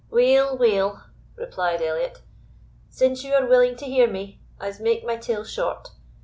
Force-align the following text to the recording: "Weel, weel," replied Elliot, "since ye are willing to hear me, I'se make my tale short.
"Weel, 0.09 0.57
weel," 0.57 1.03
replied 1.35 1.79
Elliot, 1.79 2.23
"since 2.89 3.23
ye 3.23 3.31
are 3.33 3.45
willing 3.45 3.75
to 3.75 3.85
hear 3.85 4.07
me, 4.09 4.41
I'se 4.59 4.79
make 4.79 5.05
my 5.05 5.15
tale 5.15 5.43
short. 5.43 5.89